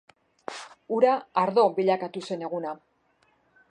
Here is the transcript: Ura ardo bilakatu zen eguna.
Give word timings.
Ura 0.95 1.11
ardo 1.43 1.67
bilakatu 1.81 2.27
zen 2.31 2.51
eguna. 2.51 2.77